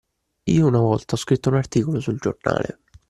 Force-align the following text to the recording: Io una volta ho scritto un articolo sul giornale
Io 0.45 0.65
una 0.65 0.79
volta 0.79 1.13
ho 1.13 1.17
scritto 1.19 1.49
un 1.49 1.57
articolo 1.57 1.99
sul 1.99 2.17
giornale 2.17 2.79